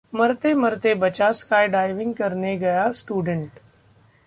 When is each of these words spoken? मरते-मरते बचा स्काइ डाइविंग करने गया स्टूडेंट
मरते-मरते 0.13 0.93
बचा 0.93 1.31
स्काइ 1.31 1.67
डाइविंग 1.67 2.13
करने 2.13 2.55
गया 2.57 2.89
स्टूडेंट 2.91 3.59